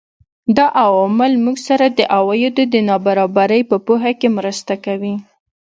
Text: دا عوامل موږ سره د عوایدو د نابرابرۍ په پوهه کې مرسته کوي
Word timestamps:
دا 0.57 0.65
عوامل 0.83 1.33
موږ 1.45 1.57
سره 1.67 1.85
د 1.89 1.99
عوایدو 2.15 2.63
د 2.73 2.75
نابرابرۍ 2.89 3.61
په 3.71 3.77
پوهه 3.85 4.11
کې 4.19 4.27
مرسته 4.37 4.73
کوي 4.85 5.15